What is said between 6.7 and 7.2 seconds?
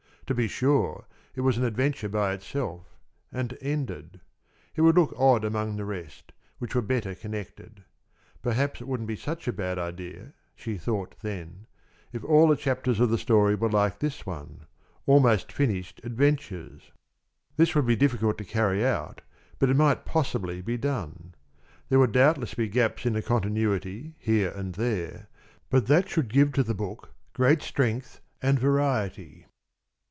were better